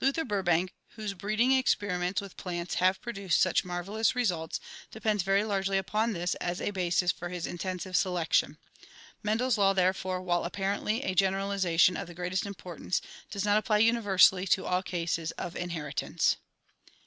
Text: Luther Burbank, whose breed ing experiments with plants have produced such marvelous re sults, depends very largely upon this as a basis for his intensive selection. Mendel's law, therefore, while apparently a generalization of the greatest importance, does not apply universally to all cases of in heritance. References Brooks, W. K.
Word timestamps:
Luther 0.00 0.24
Burbank, 0.24 0.72
whose 0.90 1.14
breed 1.14 1.40
ing 1.40 1.50
experiments 1.50 2.20
with 2.20 2.36
plants 2.36 2.76
have 2.76 3.00
produced 3.02 3.40
such 3.40 3.64
marvelous 3.64 4.14
re 4.14 4.22
sults, 4.22 4.60
depends 4.92 5.24
very 5.24 5.42
largely 5.42 5.78
upon 5.78 6.12
this 6.12 6.36
as 6.36 6.60
a 6.60 6.70
basis 6.70 7.10
for 7.10 7.28
his 7.28 7.44
intensive 7.44 7.96
selection. 7.96 8.56
Mendel's 9.24 9.58
law, 9.58 9.72
therefore, 9.72 10.22
while 10.22 10.44
apparently 10.44 11.02
a 11.02 11.12
generalization 11.16 11.96
of 11.96 12.06
the 12.06 12.14
greatest 12.14 12.46
importance, 12.46 13.00
does 13.32 13.44
not 13.44 13.58
apply 13.58 13.78
universally 13.78 14.46
to 14.46 14.64
all 14.64 14.80
cases 14.80 15.32
of 15.32 15.56
in 15.56 15.70
heritance. 15.70 16.36
References 16.36 16.36
Brooks, 16.36 16.92
W. 16.92 16.92
K. 16.92 17.00